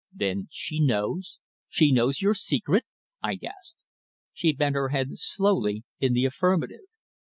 [0.11, 1.37] "Then she knows
[1.69, 2.85] she knows your secret?"
[3.21, 3.83] I gasped.
[4.33, 6.85] She bent her head slowly in the affirmative.